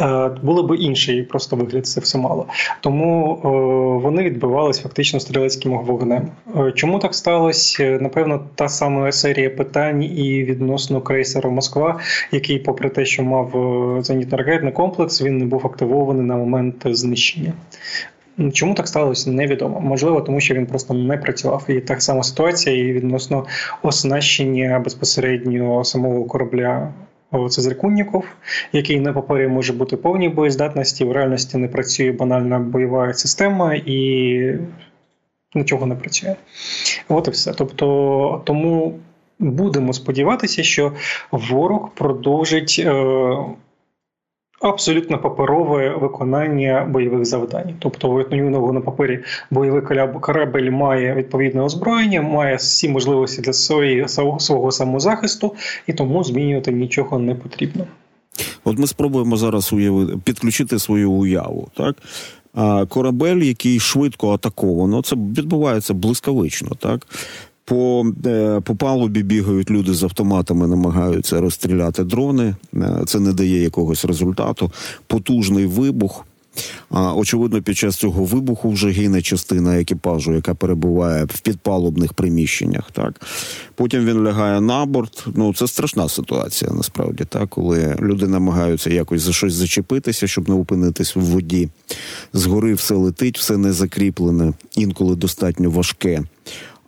е, 0.00 0.30
були 0.42 0.62
б 0.62 0.76
інший 0.80 1.22
просто 1.22 1.56
вигляд, 1.56 1.86
це 1.86 2.00
все 2.00 2.18
мало. 2.18 2.46
Тому 2.80 3.40
е, 3.44 3.48
вони 4.02 4.22
відбивались 4.22 4.80
фактично 4.80 5.20
стрілецьким 5.20 5.78
вогнем. 5.78 6.28
Е, 6.56 6.72
чому 6.72 6.98
так 6.98 7.14
сталося? 7.14 7.98
Напевно, 8.00 8.44
та 8.54 8.68
сама 8.68 9.12
серія 9.12 9.50
питань 9.50 10.02
і 10.02 10.44
відносно 10.44 11.00
крейсера 11.00 11.50
Москва, 11.50 12.00
який, 12.32 12.58
попри 12.58 12.90
те, 12.90 13.04
що 13.04 13.22
мав 13.22 13.50
зенітно-ракетний 14.02 14.72
комплекс, 14.72 15.22
він 15.22 15.38
не 15.38 15.44
був 15.44 15.66
активований 15.66 16.26
на 16.26 16.36
момент 16.36 16.86
знищення. 16.86 17.52
Чому 18.52 18.74
так 18.74 18.88
сталося, 18.88 19.30
невідомо. 19.30 19.80
Можливо, 19.80 20.20
тому 20.20 20.40
що 20.40 20.54
він 20.54 20.66
просто 20.66 20.94
не 20.94 21.16
працював. 21.16 21.64
І 21.68 21.80
так 21.80 22.02
само 22.02 22.22
ситуація 22.22 22.76
і 22.76 22.92
відносно 22.92 23.46
оснащення 23.82 24.78
безпосередньо 24.78 25.84
самого 25.84 26.24
корабля. 26.24 26.92
Це 27.50 27.62
який 28.72 29.00
на 29.00 29.12
папері 29.12 29.48
може 29.48 29.72
бути 29.72 29.96
повній 29.96 30.28
боєздатності, 30.28 31.04
в 31.04 31.12
реальності 31.12 31.58
не 31.58 31.68
працює 31.68 32.12
банальна 32.12 32.58
бойова 32.58 33.14
система 33.14 33.74
і 33.74 34.58
нічого 35.54 35.86
не 35.86 35.94
працює. 35.94 36.34
От 37.08 37.28
і 37.28 37.30
все. 37.30 37.52
Тобто, 37.52 38.42
тому 38.44 38.98
будемо 39.38 39.92
сподіватися, 39.92 40.62
що 40.62 40.92
ворог 41.30 41.90
продовжить. 41.94 42.76
Е, 42.86 43.34
абсолютно 44.68 45.18
паперове 45.18 45.96
виконання 46.00 46.88
бойових 46.90 47.24
завдань. 47.24 47.74
Тобто, 47.78 48.10
у 48.10 48.14
на 48.72 48.80
папері 48.80 49.18
бойовий 49.50 49.82
корабель 50.20 50.70
має 50.70 51.14
відповідне 51.14 51.62
озброєння, 51.62 52.22
має 52.22 52.56
всі 52.56 52.88
можливості 52.88 53.42
для 53.42 53.52
своєї 53.52 54.08
свого 54.38 54.72
самозахисту, 54.72 55.54
і 55.86 55.92
тому 55.92 56.24
змінювати 56.24 56.72
нічого 56.72 57.18
не 57.18 57.34
потрібно. 57.34 57.86
От 58.64 58.78
ми 58.78 58.86
спробуємо 58.86 59.36
зараз 59.36 59.72
уявити 59.72 60.16
підключити 60.24 60.78
свою 60.78 61.12
уяву, 61.12 61.68
так. 61.76 61.96
Корабель, 62.88 63.36
який 63.36 63.80
швидко 63.80 64.34
атаковано, 64.34 65.02
це 65.02 65.16
відбувається 65.16 65.94
блискавично, 65.94 66.68
так 66.78 67.06
по 67.64 68.06
е, 68.26 68.60
по 68.60 68.74
палубі 68.74 69.22
бігають 69.22 69.70
люди 69.70 69.94
з 69.94 70.02
автоматами, 70.02 70.66
намагаються 70.66 71.40
розстріляти 71.40 72.04
дрони. 72.04 72.54
Е, 72.74 73.02
це 73.06 73.20
не 73.20 73.32
дає 73.32 73.62
якогось 73.62 74.04
результату. 74.04 74.72
Потужний 75.06 75.66
вибух. 75.66 76.24
А 76.90 77.14
очевидно, 77.14 77.62
під 77.62 77.76
час 77.76 77.96
цього 77.96 78.24
вибуху 78.24 78.70
вже 78.70 78.90
гине 78.90 79.22
частина 79.22 79.80
екіпажу, 79.80 80.34
яка 80.34 80.54
перебуває 80.54 81.24
в 81.24 81.40
підпалубних 81.40 82.12
приміщеннях. 82.12 82.90
Так 82.92 83.20
потім 83.74 84.04
він 84.04 84.24
лягає 84.24 84.60
на 84.60 84.84
борт. 84.86 85.26
Ну 85.34 85.54
це 85.54 85.66
страшна 85.66 86.08
ситуація, 86.08 86.70
насправді, 86.70 87.24
так 87.24 87.48
коли 87.48 87.96
люди 88.00 88.26
намагаються 88.26 88.90
якось 88.90 89.22
за 89.22 89.32
щось 89.32 89.54
зачепитися, 89.54 90.26
щоб 90.26 90.48
не 90.48 90.54
опинитись 90.54 91.16
в 91.16 91.20
воді. 91.20 91.68
Згори 92.32 92.74
все 92.74 92.94
летить, 92.94 93.38
все 93.38 93.56
не 93.56 93.72
закріплене, 93.72 94.52
інколи 94.76 95.16
достатньо 95.16 95.70
важке. 95.70 96.22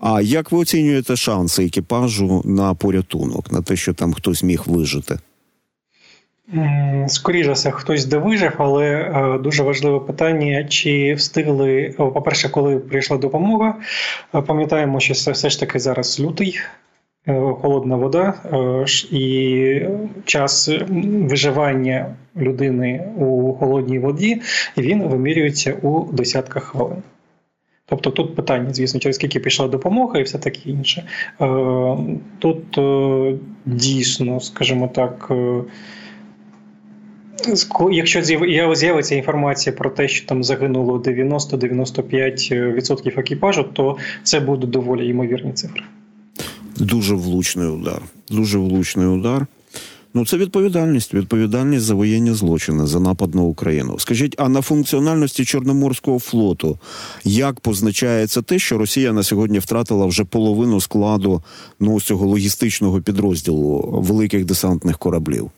А 0.06 0.20
як 0.20 0.52
ви 0.52 0.58
оцінюєте 0.58 1.16
шанси 1.16 1.64
екіпажу 1.64 2.42
на 2.44 2.74
порятунок, 2.74 3.52
на 3.52 3.62
те, 3.62 3.76
що 3.76 3.94
там 3.94 4.12
хтось 4.12 4.42
міг 4.42 4.62
вижити? 4.66 5.18
Скоріше 7.08 7.52
все, 7.52 7.70
хтось 7.70 8.04
де 8.04 8.18
вижив, 8.18 8.52
але 8.58 8.86
е, 8.86 9.38
дуже 9.38 9.62
важливе 9.62 10.00
питання: 10.00 10.64
чи 10.64 11.14
встигли, 11.14 11.94
по-перше, 11.98 12.48
коли 12.48 12.78
прийшла 12.78 13.16
допомога, 13.16 13.74
е, 14.34 14.40
пам'ятаємо, 14.40 15.00
що 15.00 15.14
це 15.14 15.32
все 15.32 15.50
ж 15.50 15.60
таки 15.60 15.78
зараз 15.78 16.20
лютий, 16.20 16.60
е, 17.26 17.32
холодна 17.62 17.96
вода, 17.96 18.34
і 19.10 19.80
час 20.24 20.70
виживання 21.30 22.14
людини 22.36 23.08
у 23.16 23.52
холодній 23.52 23.98
воді 23.98 24.42
він 24.76 25.02
вимірюється 25.02 25.72
у 25.72 26.12
десятках 26.12 26.64
хвилин. 26.64 27.02
Тобто 27.86 28.10
тут 28.10 28.34
питання, 28.34 28.74
звісно, 28.74 29.00
через 29.00 29.16
скільки 29.16 29.40
пішла 29.40 29.68
допомога 29.68 30.18
і 30.18 30.22
все 30.22 30.38
таке 30.38 30.70
інше. 30.70 31.04
Е, 31.40 31.96
тут 32.38 32.78
е, 32.78 33.34
дійсно, 33.66 34.40
скажімо 34.40 34.90
так, 34.94 35.28
е, 35.30 35.62
якщо 37.90 38.22
з'явиться 38.74 39.14
інформація 39.14 39.76
про 39.76 39.90
те, 39.90 40.08
що 40.08 40.26
там 40.26 40.44
загинуло 40.44 40.98
90-95% 40.98 43.20
екіпажу, 43.20 43.64
то 43.72 43.96
це 44.22 44.40
будуть 44.40 44.70
доволі 44.70 45.08
ймовірні 45.08 45.52
цифри. 45.52 45.82
Дуже 46.76 47.14
влучний 47.14 47.68
удар. 47.68 48.02
Дуже 48.30 48.58
влучний 48.58 49.06
удар. 49.06 49.46
Ну 50.16 50.26
це 50.26 50.36
відповідальність, 50.36 51.14
відповідальність 51.14 51.84
за 51.84 51.94
воєнні 51.94 52.32
злочини 52.32 52.86
за 52.86 53.00
напад 53.00 53.34
на 53.34 53.42
Україну. 53.42 53.98
Скажіть, 53.98 54.34
а 54.38 54.48
на 54.48 54.62
функціональності 54.62 55.44
Чорноморського 55.44 56.18
флоту 56.18 56.78
як 57.24 57.60
позначається 57.60 58.42
те, 58.42 58.58
що 58.58 58.78
Росія 58.78 59.12
на 59.12 59.22
сьогодні 59.22 59.58
втратила 59.58 60.06
вже 60.06 60.24
половину 60.24 60.80
складу 60.80 61.42
ну 61.80 62.00
цього 62.00 62.26
логістичного 62.26 63.00
підрозділу 63.00 63.88
великих 64.02 64.44
десантних 64.44 64.98
кораблів? 64.98 65.50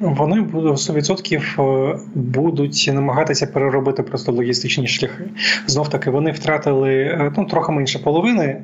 Вони 0.00 0.40
будуть 0.40 0.76
100% 0.76 1.62
е, 1.62 1.98
будуть 2.14 2.90
намагатися 2.94 3.46
переробити 3.46 4.02
просто 4.02 4.32
логістичні 4.32 4.88
шляхи. 4.88 5.30
Знов 5.66 5.88
таки 5.88 6.10
вони 6.10 6.32
втратили 6.32 6.94
е, 6.94 7.32
ну 7.36 7.44
трохи 7.44 7.72
менше 7.72 7.98
половини. 7.98 8.62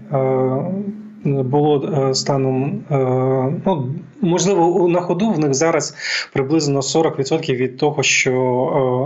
Було 1.26 2.08
е, 2.08 2.14
станом, 2.14 2.84
е, 2.90 2.96
ну 3.66 3.94
можливо, 4.20 4.88
на 4.88 5.00
ходу 5.00 5.30
в 5.30 5.38
них 5.38 5.54
зараз 5.54 5.94
приблизно 6.32 6.80
40% 6.80 7.56
від 7.56 7.76
того, 7.76 8.02
що 8.02 8.32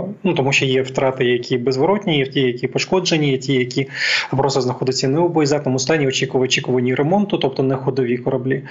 е, 0.07 0.13
ну 0.23 0.33
тому, 0.33 0.51
що 0.51 0.65
є 0.65 0.81
втрати, 0.81 1.25
які 1.25 1.57
безворотні, 1.57 2.17
є 2.17 2.25
ті, 2.25 2.41
які 2.41 2.67
пошкоджені, 2.67 3.31
є 3.31 3.37
ті, 3.37 3.53
які 3.53 3.87
просто 4.31 4.61
знаходяться 4.61 5.07
не 5.07 5.19
у 5.19 5.29
боєздатному 5.29 5.79
стані, 5.79 6.07
очікувані 6.33 6.95
ремонту, 6.95 7.37
тобто 7.37 7.63
не 7.63 7.75
ходові 7.75 8.17
кораблі, 8.17 8.63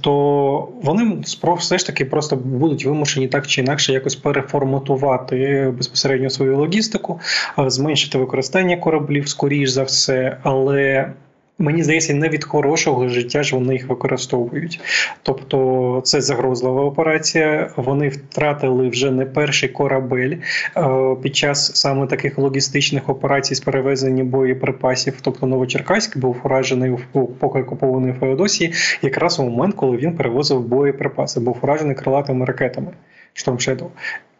то 0.00 0.68
вони 0.82 1.16
все 1.58 1.78
ж 1.78 1.86
таки 1.86 2.04
просто 2.04 2.36
будуть 2.36 2.84
вимушені 2.84 3.28
так 3.28 3.46
чи 3.46 3.60
інакше 3.60 3.92
якось 3.92 4.16
переформатувати 4.16 5.72
безпосередньо 5.76 6.30
свою 6.30 6.56
логістику, 6.56 7.20
зменшити 7.66 8.18
використання 8.18 8.76
кораблів, 8.76 9.28
скоріш 9.28 9.70
за 9.70 9.82
все, 9.82 10.36
але. 10.42 11.12
Мені 11.60 11.82
здається, 11.82 12.14
не 12.14 12.28
від 12.28 12.44
хорошого 12.44 13.08
життя 13.08 13.42
ж 13.42 13.56
вони 13.56 13.72
їх 13.72 13.88
використовують. 13.88 14.80
Тобто 15.22 16.00
це 16.04 16.20
загрозлива 16.20 16.84
операція. 16.84 17.70
Вони 17.76 18.08
втратили 18.08 18.88
вже 18.88 19.10
не 19.10 19.24
перший 19.26 19.68
корабель 19.68 20.36
е, 20.76 21.16
під 21.22 21.36
час 21.36 21.76
саме 21.76 22.06
таких 22.06 22.38
логістичних 22.38 23.08
операцій 23.08 23.54
з 23.54 23.60
перевезення 23.60 24.24
боєприпасів. 24.24 25.14
Тобто 25.20 25.46
Новочеркаськ 25.46 26.18
був 26.18 26.40
уражений 26.44 26.90
в 26.90 27.26
поки 27.38 27.58
окупованої 27.58 28.12
Феодосії, 28.20 28.72
якраз 29.02 29.40
у 29.40 29.42
момент, 29.42 29.74
коли 29.74 29.96
він 29.96 30.16
перевозив 30.16 30.60
боєприпаси, 30.60 31.40
був 31.40 31.58
уражений 31.62 31.96
крилатими 31.96 32.44
ракетами. 32.44 32.88
Storm 33.34 33.88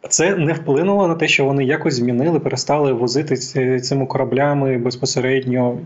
Це 0.08 0.36
не 0.36 0.52
вплинуло 0.52 1.08
на 1.08 1.14
те, 1.14 1.28
що 1.28 1.44
вони 1.44 1.64
якось 1.64 1.94
змінили, 1.94 2.40
перестали 2.40 2.92
возити 2.92 3.36
цими 3.80 4.06
кораблями 4.06 4.78
безпосередньо 4.78 5.78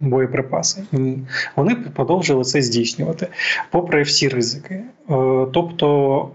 боєприпаси. 0.00 0.82
Ні. 0.92 1.18
Вони 1.56 1.74
продовжили 1.74 2.44
це 2.44 2.62
здійснювати, 2.62 3.28
попри 3.70 4.02
всі 4.02 4.28
ризики. 4.28 4.74
Е, 4.74 4.84
тобто. 5.52 6.30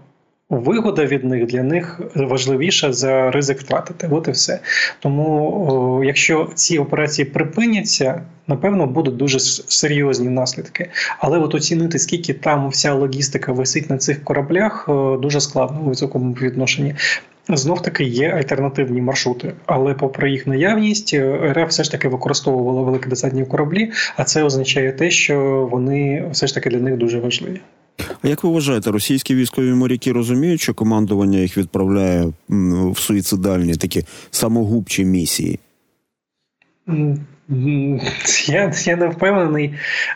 Вигода 0.52 1.04
від 1.04 1.24
них 1.24 1.46
для 1.46 1.62
них 1.62 2.00
важливіша 2.14 2.92
за 2.92 3.30
ризик 3.30 3.60
втратити. 3.60 4.08
От 4.10 4.28
і 4.28 4.30
все. 4.30 4.60
Тому, 4.98 5.66
о, 5.68 6.04
якщо 6.04 6.50
ці 6.54 6.78
операції 6.78 7.24
припиняться, 7.26 8.22
напевно, 8.46 8.86
будуть 8.86 9.16
дуже 9.16 9.40
серйозні 9.40 10.28
наслідки. 10.28 10.90
Але 11.18 11.38
от 11.38 11.54
оцінити, 11.54 11.98
скільки 11.98 12.34
там 12.34 12.68
вся 12.68 12.94
логістика 12.94 13.52
висить 13.52 13.90
на 13.90 13.98
цих 13.98 14.24
кораблях, 14.24 14.88
о, 14.88 15.18
дуже 15.22 15.40
складно 15.40 15.80
у 15.80 15.84
високому 15.84 16.32
відношенні. 16.32 16.94
Знов 17.48 17.82
таки 17.82 18.04
є 18.04 18.28
альтернативні 18.30 19.00
маршрути, 19.02 19.52
але 19.66 19.94
попри 19.94 20.30
їх 20.30 20.46
наявність, 20.46 21.14
РФ 21.52 21.68
все 21.68 21.84
ж 21.84 21.90
таки 21.90 22.08
використовувала 22.08 22.82
великі 22.82 23.08
десантні 23.08 23.44
кораблі, 23.44 23.90
а 24.16 24.24
це 24.24 24.44
означає 24.44 24.92
те, 24.92 25.10
що 25.10 25.68
вони 25.72 26.28
все 26.32 26.46
ж 26.46 26.54
таки 26.54 26.70
для 26.70 26.78
них 26.78 26.96
дуже 26.96 27.20
важливі. 27.20 27.60
А 28.22 28.28
як 28.28 28.44
ви 28.44 28.50
вважаєте, 28.50 28.90
російські 28.90 29.34
військові 29.34 29.72
моряки 29.72 30.12
розуміють, 30.12 30.60
що 30.60 30.74
командування 30.74 31.38
їх 31.38 31.58
відправляє 31.58 32.32
в 32.48 32.98
суїцидальні 32.98 33.74
такі 33.74 34.04
самогубчі 34.30 35.04
місії? 35.04 35.58
Я 38.48 38.72
я 38.84 38.96
не 38.96 39.08
впевнений 39.08 39.74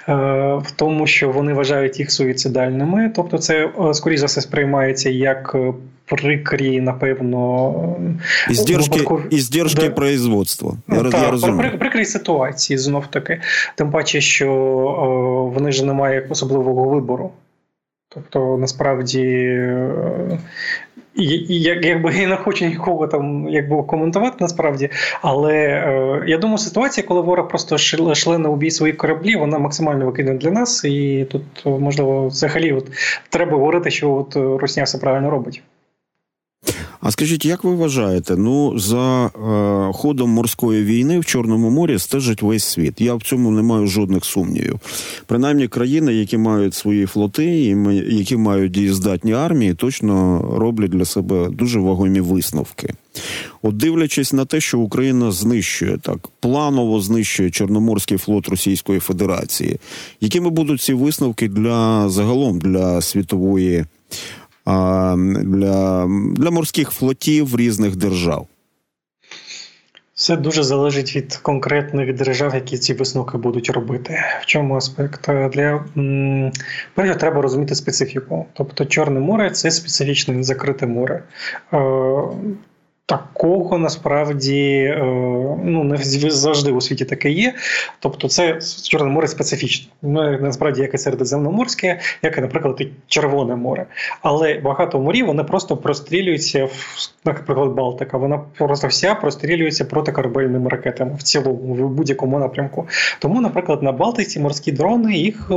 е, 0.08 0.14
в 0.54 0.70
тому, 0.76 1.06
що 1.06 1.30
вони 1.30 1.52
вважають 1.52 1.98
їх 1.98 2.12
суїцидальними. 2.12 3.12
Тобто, 3.16 3.38
це 3.38 3.66
е, 3.66 3.94
скоріше 3.94 4.20
за 4.20 4.26
все 4.26 4.40
сприймається 4.40 5.10
як 5.10 5.52
е, 5.54 5.72
прикрі, 6.04 6.80
напевно, 6.80 7.74
іздержки, 8.50 9.06
іздержки 9.30 9.88
да. 9.88 9.94
производства. 9.94 10.76
Я, 10.88 11.02
так, 11.02 11.22
я 11.22 11.30
розумію. 11.30 11.78
прикрі 11.78 12.04
ситуації 12.04 12.78
знов 12.78 13.06
таки. 13.06 13.40
Тим 13.74 13.90
паче, 13.90 14.20
що 14.20 14.52
о, 14.52 15.50
вони 15.54 15.72
ж 15.72 15.84
не 15.84 15.92
мають 15.92 16.30
особливого 16.30 16.88
вибору. 16.88 17.32
Тобто, 18.08 18.56
насправді, 18.58 19.22
як, 21.16 21.84
якби 21.84 22.14
я 22.14 22.28
не 22.28 22.36
хочу 22.36 22.64
нікого 22.64 23.06
там 23.06 23.48
якби 23.48 23.82
коментувати 23.82 24.36
насправді, 24.40 24.90
але 25.22 25.54
е, 25.54 26.22
я 26.26 26.38
думаю, 26.38 26.58
ситуація, 26.58 27.06
коли 27.06 27.20
ворог 27.20 27.48
просто 27.48 27.78
шле 28.14 28.38
на 28.38 28.48
убій 28.48 28.70
своїх 28.70 28.96
кораблі, 28.96 29.36
вона 29.36 29.58
максимально 29.58 30.06
викидна 30.06 30.34
для 30.34 30.50
нас, 30.50 30.84
і 30.84 31.26
тут 31.30 31.42
можливо 31.64 32.28
взагалі 32.28 32.72
от 32.72 32.86
треба 33.28 33.52
говорити, 33.52 33.90
що 33.90 34.12
от 34.14 34.36
Русня 34.60 34.82
все 34.82 34.98
правильно 34.98 35.30
робить. 35.30 35.62
А 37.06 37.10
скажіть, 37.10 37.44
як 37.44 37.64
ви 37.64 37.74
вважаєте, 37.74 38.36
ну 38.36 38.78
за 38.78 39.26
е, 39.26 39.30
ходом 39.92 40.30
морської 40.30 40.84
війни 40.84 41.18
в 41.18 41.24
Чорному 41.24 41.70
морі 41.70 41.98
стежить 41.98 42.42
весь 42.42 42.64
світ? 42.64 43.00
Я 43.00 43.14
в 43.14 43.22
цьому 43.22 43.50
не 43.50 43.62
маю 43.62 43.86
жодних 43.86 44.24
сумнівів. 44.24 44.80
Принаймні, 45.26 45.68
країни, 45.68 46.14
які 46.14 46.38
мають 46.38 46.74
свої 46.74 47.06
флоти, 47.06 47.44
і 47.44 47.76
які 48.16 48.36
мають 48.36 48.72
дієздатні 48.72 49.32
армії, 49.32 49.74
точно 49.74 50.44
роблять 50.58 50.90
для 50.90 51.04
себе 51.04 51.48
дуже 51.50 51.80
вагомі 51.80 52.20
висновки. 52.20 52.94
От 53.62 53.76
дивлячись 53.76 54.32
на 54.32 54.44
те, 54.44 54.60
що 54.60 54.78
Україна 54.78 55.32
знищує 55.32 55.98
так, 56.02 56.28
планово 56.40 57.00
знищує 57.00 57.50
Чорноморський 57.50 58.18
флот 58.18 58.48
Російської 58.48 59.00
Федерації, 59.00 59.76
якими 60.20 60.50
будуть 60.50 60.80
ці 60.80 60.94
висновки 60.94 61.48
для 61.48 62.08
загалом 62.08 62.58
для 62.58 63.00
світової? 63.00 63.84
Для, 64.66 66.06
для 66.36 66.50
морських 66.50 66.90
флотів 66.90 67.56
різних 67.56 67.96
держав? 67.96 68.46
Все 70.14 70.36
дуже 70.36 70.62
залежить 70.62 71.16
від 71.16 71.36
конкретних 71.36 72.14
держав, 72.14 72.54
які 72.54 72.78
ці 72.78 72.94
висновки 72.94 73.38
будуть 73.38 73.70
робити. 73.70 74.18
В 74.42 74.46
чому 74.46 74.76
аспект 74.76 75.30
для 75.52 75.84
перше, 76.94 77.14
треба 77.14 77.42
розуміти 77.42 77.74
специфіку. 77.74 78.46
Тобто, 78.52 78.84
Чорне 78.84 79.20
море 79.20 79.50
це 79.50 79.70
специфічне 79.70 80.42
закрите 80.42 80.86
море. 80.86 81.22
Е, 83.12 83.16
Такого 83.36 83.78
насправді 83.78 84.72
е, 84.74 85.04
ну 85.64 85.84
не 85.84 85.96
завжди 86.30 86.72
у 86.72 86.80
світі 86.80 87.04
таке 87.04 87.30
є. 87.30 87.54
Тобто, 88.00 88.28
це 88.28 88.58
Чорне 88.88 89.08
море 89.08 89.28
специфічне. 89.28 89.92
Ну, 90.02 90.38
насправді, 90.40 90.82
як 90.82 90.94
і 90.94 90.98
Середземноморське, 90.98 92.00
як 92.22 92.38
і, 92.38 92.40
наприклад, 92.40 92.76
і 92.80 92.88
Червоне 93.06 93.56
море. 93.56 93.86
Але 94.22 94.54
багато 94.54 95.00
морів 95.00 95.26
вони 95.26 95.44
просто 95.44 95.76
прострілюються 95.76 96.64
в 96.64 96.96
наприклад, 97.26 97.70
Балтика. 97.70 98.18
Вона 98.18 98.40
просто 98.58 98.86
вся 98.86 99.14
прострілюється 99.14 99.84
протикорабельними 99.84 100.68
ракетами 100.68 101.14
в 101.18 101.22
цілому, 101.22 101.74
в 101.74 101.90
будь-якому 101.90 102.38
напрямку. 102.38 102.88
Тому, 103.18 103.40
наприклад, 103.40 103.82
на 103.82 103.92
Балтиці 103.92 104.40
морські 104.40 104.72
дрони, 104.72 105.14
їх 105.14 105.48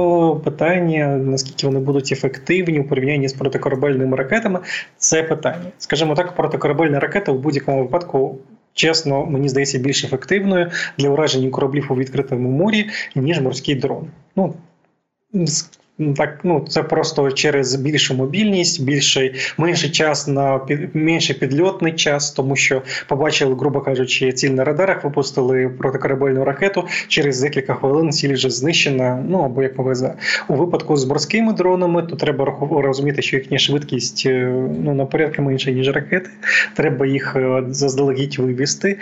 питання, 0.44 1.08
наскільки 1.08 1.68
вони 1.68 1.80
будуть 1.80 2.12
ефективні 2.12 2.80
у 2.80 2.84
порівнянні 2.84 3.28
з 3.28 3.34
протикорабельними 3.34 4.18
ракетами, 4.18 4.60
це 4.98 5.24
питання. 5.24 5.72
Скажімо 5.78 6.16
так, 6.16 6.36
протикорабельна 6.36 7.00
ракета 7.00 7.32
будь-якому 7.40 7.82
випадку. 7.84 8.38
Чесно, 8.74 9.26
мені 9.26 9.50
здається, 9.50 9.80
більш 9.80 10.04
ефективною 10.04 10.72
для 10.98 11.10
ураження 11.10 11.50
кораблів 11.50 11.88
у 11.90 11.96
відкритому 11.96 12.50
морі, 12.50 12.90
ніж 13.16 13.42
морський 13.42 13.76
дрон. 13.76 14.08
Ну 14.36 14.54
так, 16.16 16.40
ну 16.44 16.66
це 16.70 16.84
просто 16.84 17.32
через 17.32 17.76
більшу 17.76 18.14
мобільність, 18.14 18.84
більший 18.84 19.36
менший 19.58 19.90
час 19.90 20.28
на 20.28 20.62
менший 20.94 21.36
підльотний 21.36 21.94
час, 21.94 22.32
тому 22.32 22.56
що 22.56 22.82
побачили, 23.08 23.56
грубо 23.56 23.82
кажучи, 23.82 24.32
ціль 24.32 24.50
на 24.50 24.64
радарах, 24.64 25.04
випустили 25.04 25.70
протикорабельну 25.70 26.44
ракету. 26.44 26.84
Через 27.08 27.42
декілька 27.42 27.74
хвилин 27.74 28.12
ціль 28.12 28.34
вже 28.34 28.50
знищена. 28.50 29.24
Ну 29.30 29.40
або 29.40 29.64
як 29.64 29.76
повезе 29.76 30.14
у 30.48 30.54
випадку 30.54 30.96
з 30.98 31.06
морськими 31.06 31.54
дронами, 31.54 32.04
то 32.04 32.16
треба 32.16 32.58
розуміти, 32.72 33.22
що 33.22 33.38
їхня 33.38 33.58
швидкість 33.58 34.24
е, 34.26 34.54
ну 34.84 34.94
на 34.94 35.06
порядки 35.06 35.42
менше 35.42 35.72
ніж 35.72 35.90
ракети. 35.90 36.30
Треба 36.74 37.06
їх 37.06 37.36
е, 37.36 37.64
заздалегідь 37.70 38.40
вивести, 38.40 38.98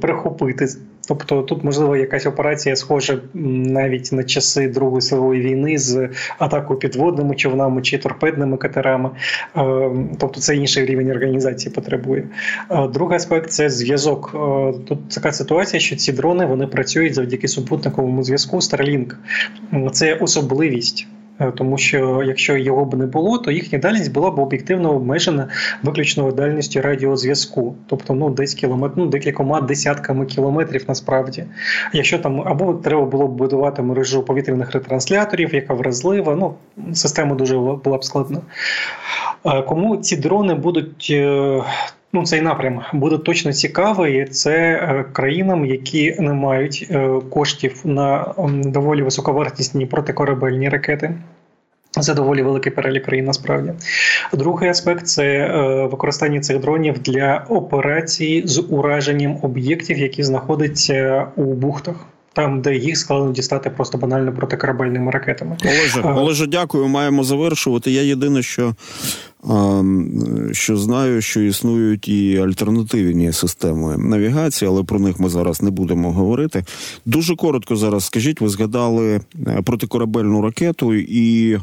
перехопити. 0.00 0.68
Тобто 1.08 1.42
тут 1.42 1.64
можливо 1.64 1.96
якась 1.96 2.26
операція 2.26 2.76
схожа 2.76 3.18
навіть 3.34 4.12
на 4.12 4.24
часи 4.24 4.68
Другої 4.68 5.00
світової 5.00 5.42
війни 5.42 5.78
з 5.78 6.08
атакою 6.38 6.78
підводними 6.78 7.34
човнами 7.34 7.82
чи 7.82 7.98
торпедними 7.98 8.56
катерами. 8.56 9.10
Е, 9.56 9.90
тобто 10.18 10.40
це 10.40 10.56
інший 10.56 10.86
рівень 10.86 11.10
організації 11.10 11.74
потребує. 11.74 12.24
Е, 12.70 12.88
другий 12.88 13.16
аспект 13.16 13.50
це 13.50 13.70
зв'язок. 13.70 14.30
Е, 14.34 14.38
тут 14.88 15.08
така 15.08 15.32
ситуація, 15.32 15.80
що 15.80 15.96
ці 15.96 16.12
дрони 16.12 16.46
вони 16.46 16.66
працюють 16.66 17.14
завдяки 17.14 17.48
супутниковому 17.48 18.22
зв'язку 18.22 18.56
Starlink. 18.56 19.14
Це 19.92 20.14
особливість. 20.14 21.06
Е, 21.40 21.52
тому 21.56 21.78
що 21.78 22.22
якщо 22.26 22.56
його 22.56 22.84
б 22.84 22.94
не 22.94 23.06
було, 23.06 23.38
то 23.38 23.50
їхня 23.50 23.78
дальність 23.78 24.12
була 24.12 24.30
б 24.30 24.38
об'єктивно 24.38 24.94
обмежена 24.94 25.48
виключно 25.82 26.32
дальністю 26.32 26.80
радіозв'язку, 26.80 27.74
тобто 27.86 28.14
ну 28.14 28.30
десь 28.30 28.54
кілометр, 28.54 28.94
ну 28.96 29.06
декількома 29.06 29.60
десятками 29.60 30.26
кілометрів 30.26 30.84
насправді. 30.88 31.44
Якщо 31.92 32.18
там 32.18 32.40
або 32.40 32.74
треба 32.74 33.04
було 33.04 33.28
б 33.28 33.30
будувати 33.30 33.82
мережу 33.82 34.22
повітряних 34.22 34.72
ретрансляторів, 34.72 35.54
яка 35.54 35.74
вразлива, 35.74 36.36
ну 36.36 36.54
система 36.94 37.34
дуже 37.34 37.58
була 37.58 37.98
б 37.98 38.04
складна. 38.04 38.40
Е, 39.46 39.62
кому 39.62 39.96
ці 39.96 40.16
дрони 40.16 40.54
будуть 40.54 41.08
е, 41.10 41.62
Ну, 42.12 42.24
цей 42.24 42.40
напрям 42.40 42.82
буде 42.92 43.18
точно 43.18 43.52
цікавий. 43.52 44.24
Це 44.24 44.54
е, 44.56 45.04
країнам, 45.12 45.66
які 45.66 46.16
не 46.18 46.32
мають 46.32 46.86
е, 46.90 47.08
коштів 47.30 47.80
на 47.84 48.34
доволі 48.48 49.02
високовартісні 49.02 49.86
протикорабельні 49.86 50.68
ракети. 50.68 51.14
Це 51.90 52.14
доволі 52.14 52.42
великий 52.42 52.72
перелік 52.72 53.04
країн 53.04 53.24
насправді. 53.24 53.72
Другий 54.32 54.70
аспект 54.70 55.06
це 55.06 55.24
е, 55.24 55.86
використання 55.86 56.40
цих 56.40 56.60
дронів 56.60 56.98
для 56.98 57.44
операцій 57.48 58.42
з 58.44 58.58
ураженням 58.68 59.38
об'єктів, 59.42 59.98
які 59.98 60.22
знаходяться 60.22 61.26
у 61.36 61.44
бухтах. 61.44 61.96
Там, 62.32 62.60
де 62.60 62.76
їх 62.76 62.98
складно 62.98 63.32
дістати 63.32 63.70
просто 63.70 63.98
банально 63.98 64.32
протикорабельними 64.32 65.10
ракетами, 65.10 65.56
Олеже, 65.64 66.00
Олеже, 66.00 66.46
дякую. 66.46 66.88
Маємо 66.88 67.24
завершувати. 67.24 67.90
Я 67.90 68.02
єдине, 68.02 68.42
що 68.42 68.74
що 70.52 70.76
знаю, 70.76 71.22
що 71.22 71.40
існують 71.40 72.08
і 72.08 72.38
альтернативні 72.38 73.32
системи 73.32 73.98
навігації, 73.98 74.68
але 74.68 74.82
про 74.82 74.98
них 74.98 75.20
ми 75.20 75.28
зараз 75.28 75.62
не 75.62 75.70
будемо 75.70 76.12
говорити. 76.12 76.64
Дуже 77.06 77.36
коротко 77.36 77.76
зараз 77.76 78.04
скажіть, 78.04 78.40
ви 78.40 78.48
згадали 78.48 79.20
е, 79.46 79.62
протикорабельну 79.62 80.42
ракету, 80.42 80.94
і 80.94 81.58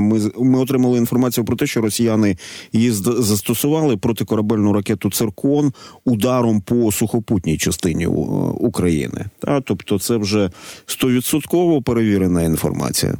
ми 0.00 0.30
ми 0.38 0.58
отримали 0.58 0.98
інформацію 0.98 1.44
про 1.44 1.56
те, 1.56 1.66
що 1.66 1.80
росіяни 1.80 2.36
її 2.72 2.90
застосували 2.90 3.96
протикорабельну 3.96 4.72
ракету 4.72 5.10
Циркон 5.10 5.72
ударом 6.04 6.60
по 6.60 6.92
сухопутній 6.92 7.58
частині 7.58 8.04
е, 8.04 8.08
України. 8.08 9.24
Та 9.38 9.60
тобто, 9.60 9.98
це 9.98 10.16
вже 10.16 10.50
стовідсотково 10.86 11.82
перевірена 11.82 12.42
інформація. 12.42 13.14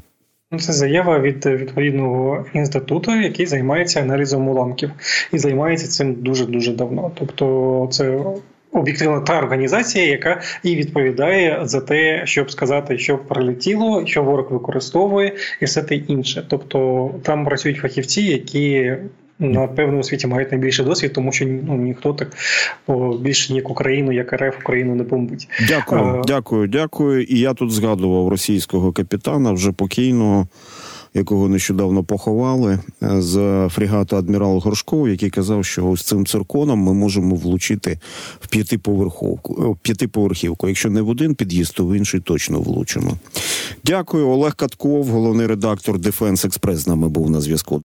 Ну, 0.52 0.58
Це 0.58 0.72
заява 0.72 1.18
від 1.18 1.46
відповідного 1.46 2.46
інституту, 2.54 3.20
який 3.20 3.46
займається 3.46 4.00
аналізом 4.00 4.48
уламків, 4.48 4.90
і 5.32 5.38
займається 5.38 5.88
цим 5.88 6.14
дуже 6.14 6.46
дуже 6.46 6.72
давно. 6.72 7.10
Тобто, 7.14 7.88
це 7.92 8.20
об'єктивно 8.72 9.20
та 9.20 9.38
організація, 9.38 10.06
яка 10.06 10.40
і 10.62 10.76
відповідає 10.76 11.60
за 11.62 11.80
те, 11.80 12.26
щоб 12.26 12.50
сказати, 12.50 12.98
що 12.98 13.18
прилетіло, 13.18 14.06
що 14.06 14.22
ворог 14.22 14.52
використовує, 14.52 15.36
і 15.60 15.64
все 15.64 15.82
те 15.82 15.94
інше. 15.94 16.46
Тобто 16.48 17.10
там 17.22 17.44
працюють 17.44 17.78
фахівці, 17.78 18.22
які. 18.22 18.96
Напевно, 19.40 19.98
у 19.98 20.02
світі 20.02 20.26
мають 20.26 20.52
найбільший 20.52 20.84
досвід, 20.84 21.12
тому 21.12 21.32
що 21.32 21.46
ну 21.46 21.76
ніхто 21.76 22.12
так 22.12 22.36
о, 22.86 23.18
більше 23.18 23.52
ніяк 23.52 23.70
Україну, 23.70 24.12
як 24.12 24.32
РФ 24.32 24.58
Україну 24.60 24.94
не 24.94 25.02
бомбить. 25.02 25.48
Дякую, 25.68 26.00
Е, 26.00 26.22
дякую, 26.26 26.68
дякую. 26.68 27.22
І 27.22 27.38
я 27.38 27.54
тут 27.54 27.70
згадував 27.72 28.28
російського 28.28 28.92
капітана, 28.92 29.52
вже 29.52 29.72
покійного, 29.72 30.46
якого 31.14 31.48
нещодавно 31.48 32.04
поховали 32.04 32.78
е, 33.02 33.22
з 33.22 33.68
фрегату 33.70 34.16
адмірал 34.16 34.58
Горшков, 34.58 35.08
який 35.08 35.30
казав, 35.30 35.64
що 35.64 35.86
ось 35.88 36.02
цим 36.02 36.26
цирконом 36.26 36.78
ми 36.78 36.94
можемо 36.94 37.34
влучити 37.34 37.98
в 38.40 38.48
п'ятиповерховку, 38.48 39.62
е, 39.64 39.66
в 39.68 39.76
п'ятиповерхівку. 39.82 40.68
Якщо 40.68 40.90
не 40.90 41.02
в 41.02 41.08
один 41.08 41.34
під'їзд, 41.34 41.74
то 41.74 41.86
в 41.86 41.96
інший 41.96 42.20
точно 42.20 42.60
влучимо. 42.60 43.16
Дякую, 43.84 44.28
Олег 44.28 44.54
Катков, 44.56 45.06
головний 45.06 45.46
редактор 45.46 45.98
Defense 45.98 46.44
Express, 46.44 46.78
з 46.78 46.86
нами 46.86 47.08
був 47.08 47.30
на 47.30 47.40
зв'язку. 47.40 47.78